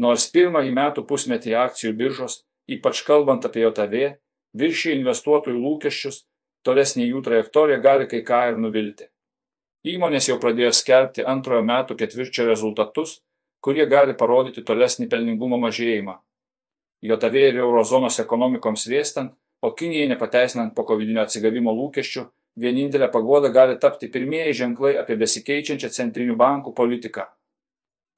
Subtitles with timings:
[0.00, 3.96] Nors pirmąjį metų pusmetį akcijų biržos, ypač kalbant apie JAV,
[4.56, 6.22] viršė investuotojų lūkesčius,
[6.64, 9.08] tolesnė jų trajektorija gali kai ką ir nuvilti.
[9.92, 13.18] Įmonės jau pradėjo skelbti antrojo metų ketvirčio rezultatus,
[13.60, 16.16] kurie gali parodyti tolesnį pelningumo mažėjimą.
[17.02, 22.24] JAV ir eurozonos ekonomikoms vėstant, o Kinijai nepateisinant po kovidinio atsigavimo lūkesčių,
[22.62, 27.26] vienintelė pagoda gali tapti pirmieji ženklai apie besikeičiančią centrinių bankų politiką.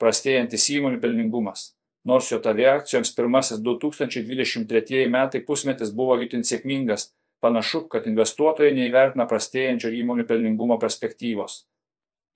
[0.02, 1.72] Prastėjantis įmonių pelningumas.
[2.04, 7.12] Nors JAV akcijoms pirmasis 2023 metai pusmetis buvo itin sėkmingas,
[7.44, 11.62] panašu, kad investuotojai neįvertina prastėjančio įmonių pelningumo perspektyvos.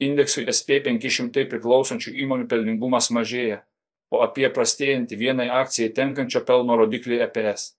[0.00, 3.62] Indeksui SP500 priklausančių įmonių pelningumas mažėja,
[4.14, 7.72] o apie prastėjantį vienai akcijai tenkančio pelno rodiklį EPS.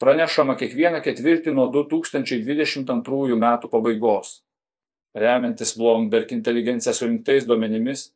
[0.00, 4.38] Pranešama kiekvieną ketvirtį nuo 2022 metų pabaigos.
[5.14, 8.06] Remiantis Bloomberg inteligencija surinktais duomenimis,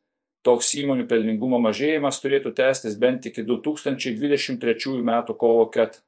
[0.45, 6.03] toks įmonių pelningumo mažėjimas turėtų tęstis bent iki 2023 metų kovo 4.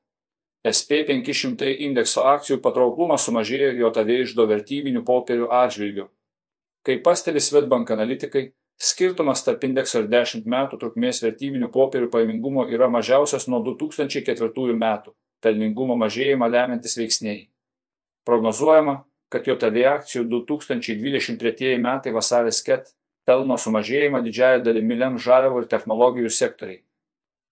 [0.67, 6.07] SP500 indekso akcijų patrauklumas sumažėjo JAV išdo vertybinių popierių atžvilgių.
[6.87, 12.89] Kaip pastebi Svetbank analitikai, skirtumas tarp indekso ir 10 metų trukmės vertybinių popierių paimingumo yra
[12.91, 17.47] mažiausias nuo 2004 metų pelningumo mažėjimą lemiantis veiksniai.
[18.27, 22.91] Prognozuojama, kad JAV akcijų 2023 metai vasaris ket
[23.27, 26.81] pelno sumažėjimą didžiąją dalimi lems žaliavų ir technologijų sektoriai.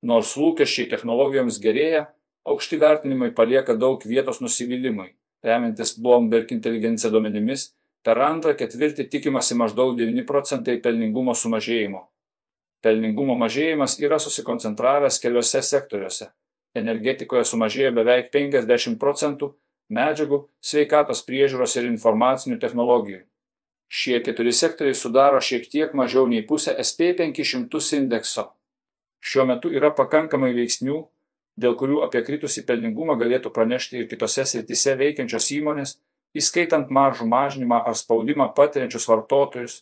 [0.07, 2.05] Nors lūkesčiai technologijoms gerėja,
[2.47, 5.11] aukšti vertinimai palieka daug vietos nusivylimui.
[5.45, 7.67] Remiantis Bloomberg inteligencija duomenimis,
[8.05, 12.05] per antrą ketvirtį tikimasi maždaug 9 procentai pelningumo sumažėjimo.
[12.85, 16.29] Pelningumo mažėjimas yra susikoncentravęs keliose sektoriuose.
[16.77, 19.55] Energetikoje sumažėjo beveik 50 procentų,
[19.89, 23.23] medžiagų, sveikatos priežiūros ir informacinių technologijų.
[23.87, 28.49] Šie keturi sektoriai sudaro šiek tiek mažiau nei pusę SP500 indekso.
[29.21, 30.97] Šiuo metu yra pakankamai veiksnių,
[31.57, 35.95] dėl kurių apie kritusį pelningumą galėtų pranešti ir kitose srityse veikiančios įmonės,
[36.35, 39.77] įskaitant maržų mažinimą ar spaudimą patiriančius vartotojus,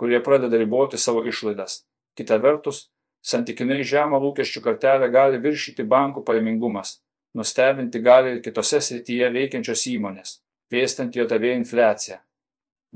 [0.00, 1.82] kurie pradeda riboti savo išlaidas.
[2.16, 2.88] Kita vertus,
[3.20, 6.96] santykinai žemą lūkesčių kartelę gali viršyti bankų pajamingumas,
[7.36, 10.40] nustebinti gali ir kitose srityje veikiančios įmonės,
[10.72, 12.22] vėstant JAV infliaciją.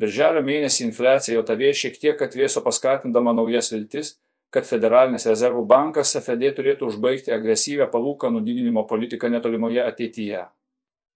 [0.01, 4.17] Birželio mėnesį infliacija JAV šiek tiek atvėso paskatindama naujas viltis,
[4.55, 10.45] kad Federalinis rezervų bankas FED turėtų užbaigti agresyvę palūkanų didinimo politiką netolimoje ateityje.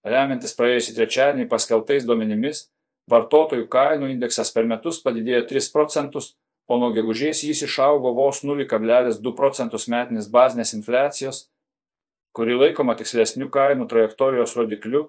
[0.07, 2.65] Remiantis praėjusį trečiadienį paskeltais duomenimis,
[3.11, 6.33] vartotojų kainų indeksas per metus padidėjo 3 procentus,
[6.69, 11.47] o nuo gegužės jis išaugo vos 0,2 procentus metinės bazinės infliacijos,
[12.35, 15.07] kuri laikoma tikslesnių kainų trajektorijos rodikliu,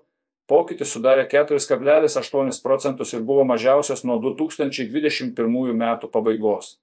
[0.51, 5.35] pokytis sudarė 4,8 procentus ir buvo mažiausias nuo 2021
[5.83, 6.79] metų pabaigos.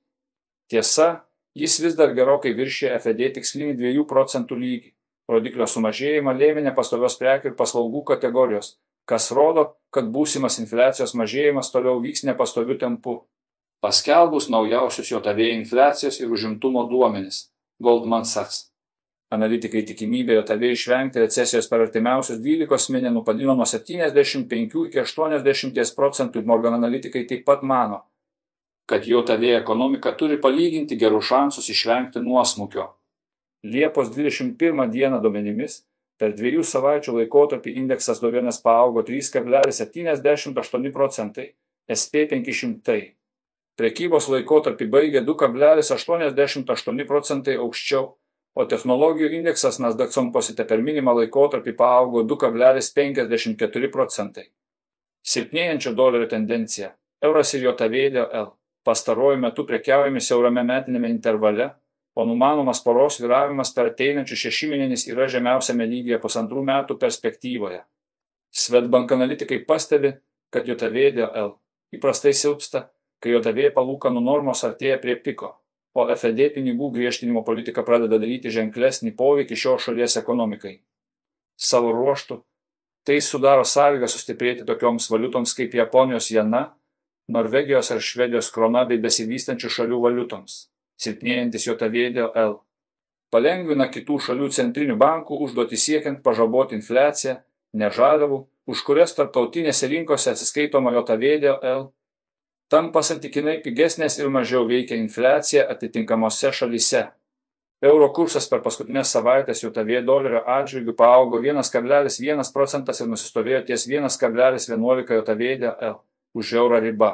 [0.72, 1.24] Tiesa,
[1.56, 4.94] jis vis dar gerokai viršė FED tikslinį 2 procentų lygį.
[5.28, 8.78] Rodiklio sumažėjimą lėmė nepastovios prekių ir paslaugų kategorijos,
[9.12, 13.18] kas rodo, kad būsimas infliacijos mažėjimas toliau vyks nepastoviu tempu.
[13.84, 17.50] Paskelbus naujausius JAV infliacijos ir užimtumo duomenis
[17.84, 18.67] Goldman Sachs.
[19.30, 26.40] Analitikai tikimybę JAV išvengti recesijos per artimiausius 12 mėnesių padino nuo 75 iki 80 procentų
[26.40, 28.06] ir Morgan analitikai taip pat mano,
[28.88, 32.94] kad JAV ekonomika turi palyginti gerus šansus išvengti nuosmukio.
[33.68, 35.82] Liepos 21 dieną duomenimis
[36.18, 41.52] per dviejų savaičių laikotarpį indeksas duomenės paaugo 3,78 procentai,
[41.92, 42.96] SP500.
[43.78, 48.17] Prekybos laikotarpį baigė 2,88 procentai aukščiau,
[48.58, 54.48] o technologijų indeksas Nasdaq Composite per minimą laikotarpį paaugo 2,54 procentai.
[55.22, 56.96] Silpnėjančio dolerio tendencija.
[57.22, 58.48] Euras ir JAV dėl L
[58.88, 61.68] pastaruoju metu prekiaujami siaurame metinėme intervale,
[62.18, 67.84] o numanomas poros viravimas per ateinančius šešimėnenis yra žemiausiame lygyje pusantrų metų perspektyvoje.
[68.50, 70.16] Svetbank analitikai pastebi,
[70.50, 71.54] kad JAV dėl L
[71.94, 72.88] įprastai silpsta,
[73.22, 75.52] kai JAV palūkanų normos artėja prie piko,
[75.98, 80.76] o FED pinigų griežtinimo politika pradeda daryti ženklesnį poveikį šios šalies ekonomikai.
[81.58, 82.38] Savo ruoštų,
[83.08, 86.68] tai sudaro sąlygą sustiprėti tokioms valiutoms kaip Japonijos jena,
[87.28, 90.54] Norvegijos ar Švedijos krona bei besivystančių šalių valiutoms,
[91.02, 92.54] silpnėjantis JAV dėl L.
[93.34, 97.42] Palengvina kitų šalių centrinių bankų užduoti siekiant pažaboti infliaciją,
[97.76, 101.84] nežadavų, už kurias tarptautinėse rinkose atsiskaitoma JAV dėl L.
[102.68, 107.06] Tampa santykinai pigesnės ir mažiau veikia infliacija atitinkamose šalyse.
[107.88, 114.76] Euro kursas per paskutinės savaitės JAV dolerio atžvilgių paaugo 1,1 procentas ir nusistovėjo ties 1,11
[114.76, 115.96] JAV dėl L
[116.36, 117.14] už eurą riba.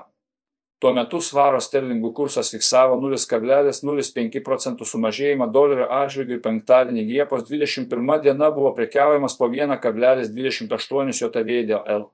[0.81, 8.19] Tuo metu svaro sterlingų kursas fiksavo 0,05 procentų sumažėjimą dolerio atžvilgių ir penktadienį Liepos 21
[8.25, 12.09] diena buvo prekiaujamas po 1,28 JOTV dėl L.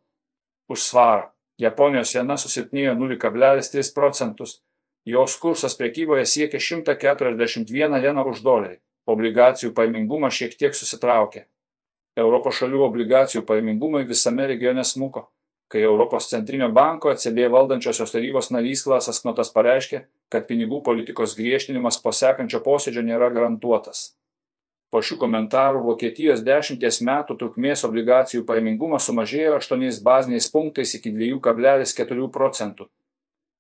[0.68, 1.30] Už svarą.
[1.60, 4.60] Japonijos jena susilpnėjo 0,3 procentus.
[5.06, 8.80] Jos kursas prekyboje siekia 141 jeną už dolerį.
[9.10, 11.48] Obligacijų paimingumas šiek tiek susitraukė.
[12.20, 15.30] Europos šalių obligacijų paimingumai visame regione smuko
[15.70, 20.02] kai Europos centrinio banko ECB valdančiosios tarybos narys Klasas Knotas pareiškė,
[20.34, 24.16] kad pinigų politikos griežtinimas po sekančio posėdžio nėra garantuotas.
[24.90, 32.30] Po šių komentarų Vokietijos dešimties metų trukmės obligacijų pajamingumas sumažėjo 8 baziniais punktais iki 2,4
[32.34, 32.88] procentų.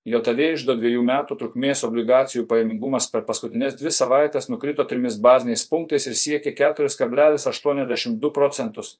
[0.09, 6.07] JOTV išdo dviejų metų trukmės obligacijų pajamingumas per paskutinės dvi savaitės nukrito trimis baziniais punktais
[6.09, 8.95] ir siekė 4,82 procentus.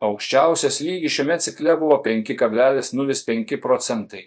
[0.00, 4.24] Aukščiausias lygis šiame cikle buvo 5,05 procentai.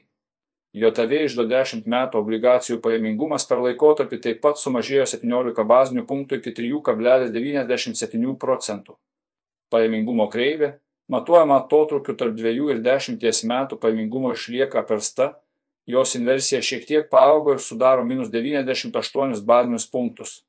[0.73, 6.53] JOTV išdo 10 metų obligacijų pajamingumas per laikotarpį taip pat sumažėjo 17 bazinių punktų iki
[6.57, 8.97] 3,97 procentų.
[9.69, 10.71] Pajamingumo kreivė,
[11.13, 13.21] matuojama atotrukiu tarp 2 ir 10
[13.53, 15.35] metų pajamingumo išlieka apversta,
[15.85, 20.41] jos inversija šiek tiek paaugo ir sudaro minus 98 bazinius punktus.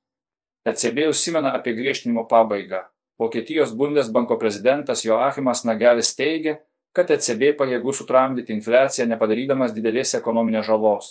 [0.65, 2.87] ECB užsimena apie griežtinimo pabaigą.
[3.21, 6.57] Vokietijos Bundesbanko prezidentas Joachimas Nagelis teigia,
[6.95, 11.09] kad ECB pajėgų sutramdyti infliaciją nepadarydamas didelės ekonominės žalos.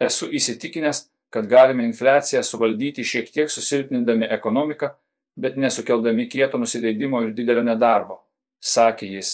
[0.00, 4.90] Esu įsitikinęs, kad galime infliaciją suvaldyti šiek tiek susilpnindami ekonomiką,
[5.40, 8.20] bet nesukeldami kieto nusileidimo ir didelio nedarbo,
[8.60, 9.32] sakė jis.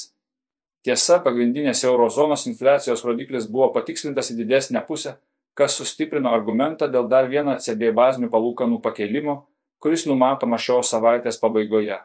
[0.87, 5.17] Tiesa, pagrindinės eurozonos infliacijos rodiklis buvo patikslintas į didesnę pusę,
[5.59, 9.41] kas sustiprino argumentą dėl dar vieno ECB bazinių palūkanų pakelimo
[9.87, 11.99] kuris numatomas šios savaitės pabaigoje.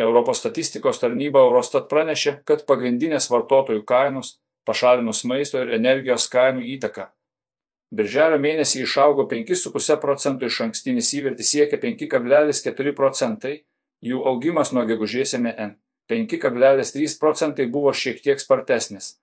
[0.00, 7.10] Europos statistikos tarnyba Eurostat pranešė, kad pagrindinės vartotojų kainos, pašalinus maisto ir energijos kainų įtaką.
[7.92, 13.58] Birželio mėnesį išaugo 5,5 procentų iš ankstinis įvertis siekia 5,4 procentai,
[14.00, 15.76] jų augimas nuo gegužės MN
[16.12, 19.16] 5,3 procentai buvo šiek tiek spartesnis.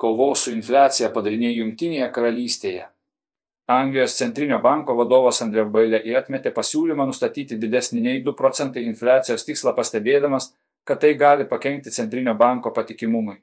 [0.00, 2.86] Kovos su infliacija padariniai Junktinėje karalystėje.
[3.70, 9.76] Anglijos centrinio banko vadovas Andrew Bailey atmetė pasiūlymą nustatyti didesnį nei 2 procentai infliacijos tikslą
[9.76, 10.48] pastebėdamas,
[10.82, 13.36] kad tai gali pakengti centrinio banko patikimumui.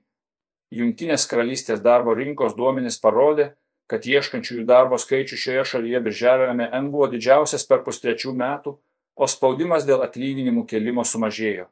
[0.75, 3.53] Jungtinės karalystės darbo rinkos duomenys parodė,
[3.87, 8.75] kad ieškančiųjų darbo skaičius šioje šalyje birželio MN buvo didžiausias per pustrečių metų,
[9.15, 11.69] o spaudimas dėl atlyginimų kelimo sumažėjo.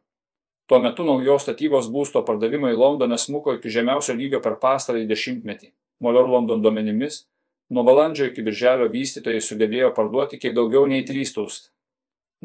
[0.66, 5.74] Tuo metu naujos statybos būsto pardavimai Londone smuko iki žemiausio lygio per pastarąjį dešimtmetį.
[6.00, 7.26] Molor London duomenimis
[7.74, 11.72] Nuo balandžio iki birželio vystytojai sugebėjo parduoti kiek daugiau nei 3000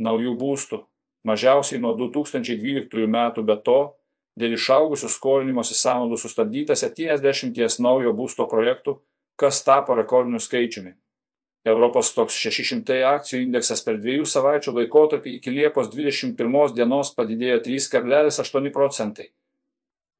[0.00, 0.78] naujų būstų,
[1.28, 3.80] mažiausiai nuo 2012 metų, be to,
[4.40, 8.96] dėl išaugusių skolinimosi sąnaudų sustabdyta 70 naujo būsto projektų,
[9.36, 10.94] kas tapo rekordiniu skaičiumi.
[11.68, 18.72] Europos toks 600 akcijų indeksas per dviejų savaičių laikotarpį iki Liepos 21 dienos padidėjo 3,8
[18.72, 19.28] procentai.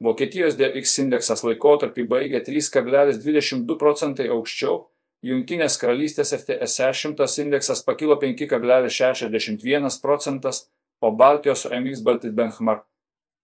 [0.01, 4.87] Vokietijos DX indeksas laikotarpį baigė 3,22 procentai aukščiau,
[5.21, 10.63] Jungtinės karalystės FTSE 100 indeksas pakilo 5,61 procentas,
[11.05, 12.87] o Baltijos MX Baltic Benchmark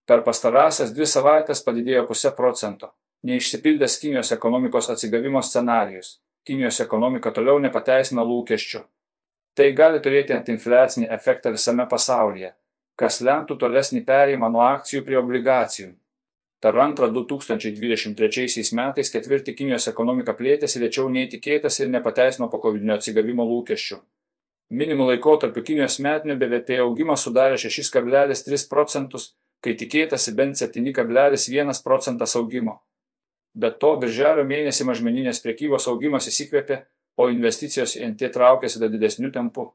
[0.07, 2.93] per pastarąsias dvi savaitės padidėjo pusę procento.
[3.27, 6.15] Neišsipildęs Kinijos ekonomikos atsigavimo scenarijus.
[6.47, 8.81] Kinijos ekonomika toliau nepateisina lūkesčių.
[9.57, 12.53] Tai gali turėti antiinfliacinį efektą visame pasaulyje,
[12.95, 15.91] kas lemtų tolesnį perėjimą nuo akcijų prie obligacijų.
[16.61, 23.45] Per antrą 2023 metais ketvirtį Kinijos ekonomika plėtėsi lėčiau nei tikėtas ir nepateisino COVID atsigavimo
[23.45, 23.99] lūkesčių.
[24.73, 29.29] Minimu laikotarpiu Kinijos metinio BVP augimas sudarė 6,3 procentus,
[29.61, 32.79] kai tikėtasi bent 7,1 procentas augimo.
[33.53, 36.81] Be to, birželio mėnesį mažmeninės priekybos augimas įsikvėpė,
[37.17, 39.69] o investicijos į NT traukėsi dar didesniu tempu.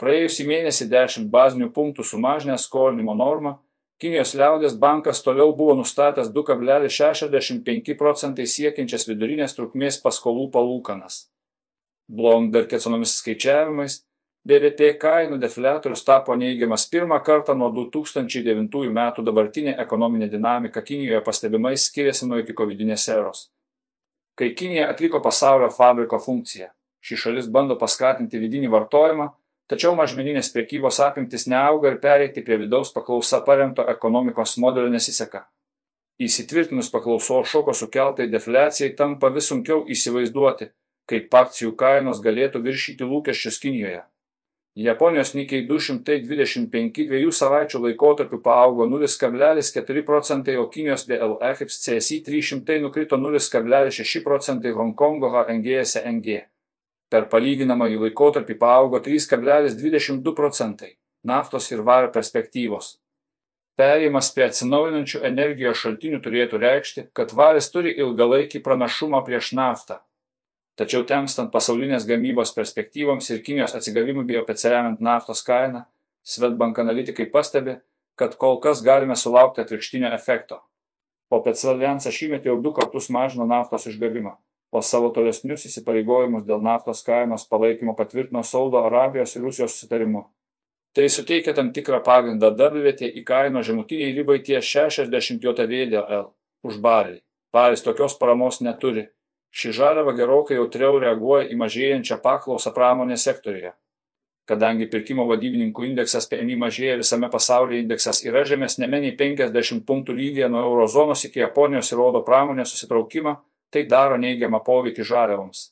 [0.00, 3.58] Praėjusį mėnesį 10 bazinių punktų sumažinę skolinimo normą
[4.02, 11.28] Kinijos liaudės bankas toliau buvo nustatęs 2,65 procentai siekiančias vidurinės trukmės paskolų palūkanas.
[12.10, 14.00] Bloomberg ekonomis skaičiavimais,
[14.44, 21.72] BVP kainų defliatorius tapo neigiamas pirmą kartą nuo 2009 metų dabartinė ekonominė dinamika Kinijoje pastebimai
[21.80, 23.46] skiriasi nuo iki covidinės eros.
[24.36, 26.68] Kai Kinija atliko pasaulio fabriko funkciją,
[27.00, 29.30] ši šalis bando paskatinti vidinį vartojimą,
[29.70, 35.46] tačiau mažmeninės prekybos apimtis neauga ir pereiti prie vidaus paklausa paremto ekonomikos modelio nesiseka.
[36.22, 40.70] Įsitvirtinus paklausos šoko sukeltai defliacijai tampa vis sunkiau įsivaizduoti,
[41.10, 44.04] kaip akcijų kainos galėtų viršyti lūkesčius Kinijoje.
[44.74, 53.18] Japonijos Nikkei 225 dviejų savaičių laikotarpiu paaugo 0,4 procentai, o Kinijos DLX CSI 300 nukrito
[53.18, 56.40] 0,6 procentai Hongkongo HNG SNG.
[57.14, 62.96] Per palyginamąjį laikotarpį paaugo 3,22 procentai naftos ir vario perspektyvos.
[63.78, 69.98] Perėjimas prie atsinaujinančių energijos šaltinių turėtų reikšti, kad varis turi ilgalaikį pranašumą prieš naftą.
[70.78, 75.84] Tačiau temstant pasaulinės gamybos perspektyvoms ir Kinijos atsigavimui bei oficialiant naftos kainą,
[76.24, 77.76] Svetbank analitikai pastebi,
[78.16, 80.62] kad kol kas galime sulaukti atvirkštinio efekto.
[81.34, 84.36] OPC alijansas šįmet jau du kartus mažino naftos išgavimą,
[84.74, 90.24] o savo tolesnius įsipareigojimus dėl naftos kainos palaikymo patvirtino Saudo Arabijos ir Rusijos susitarimu.
[90.94, 96.26] Tai suteikia tam tikrą pagrindą darvietė į kaino žemutiniai ribai ties 60 JVDL
[96.66, 97.20] už barelį.
[97.54, 99.06] Baris tokios paramos neturi
[99.54, 103.74] ši žaliava gerokai jautriau reaguoja į mažėjančią paklausą pramonės sektoriuje.
[104.50, 110.50] Kadangi pirkimo vadybininkų indeksas PMI mažėja visame pasaulyje, indeksas yra žemesnėme nei 50 punktų lygyje
[110.50, 113.38] nuo eurozonos iki Japonijos ir rodo pramonės susitraukimą,
[113.74, 115.68] tai daro neigiamą poveikį žaliavoms.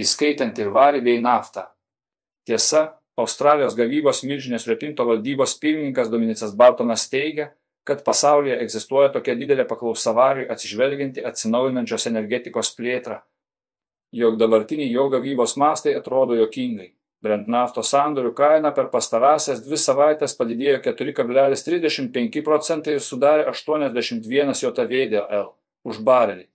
[0.00, 1.68] Įskaitant ir varį bei naftą.
[2.48, 2.86] Tiesa,
[3.20, 7.52] Australijos gavybos milžinės repinto valdybos pirmininkas Dominicas Bartonas teigia,
[7.86, 13.20] kad pasaulyje egzistuoja tokia didelė paklausa variui atsižvelgianti atsinaujinančios energetikos plėtrą,
[14.18, 16.94] jog dabartiniai jo gavybos mastai atrodo jokingai.
[17.24, 25.46] Brent naftos sandorių kaina per pastarąsias dvi savaitės padidėjo 4,35 procentai ir sudarė 81 JVDL
[25.88, 26.48] už barelį.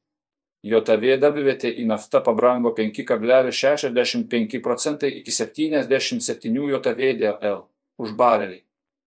[0.64, 7.62] JVDWT į naftą pabrango 5,65 procentai iki 77 JVDL
[8.00, 8.60] už barelį.